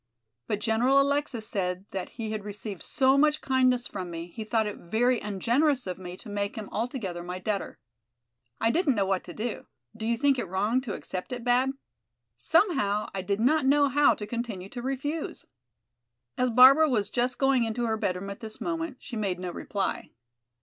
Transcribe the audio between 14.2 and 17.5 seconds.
continue to refuse." As Barbara was just